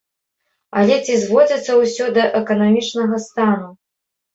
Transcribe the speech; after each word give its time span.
Але 0.81 0.95
ці 1.05 1.19
зводзіцца 1.25 1.71
ўсё 1.83 2.11
да 2.19 2.27
эканамічнага 2.43 3.25
стану? 3.31 3.75